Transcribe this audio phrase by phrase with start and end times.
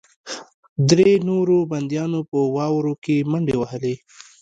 [0.89, 3.95] درې نورو بندیانو په واوره کې منډې وهلې